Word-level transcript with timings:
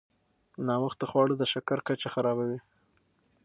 ناوخته 0.67 1.05
خواړه 1.09 1.33
د 1.37 1.43
شکر 1.53 1.79
کچه 1.87 2.07
خرابوي. 2.13 2.59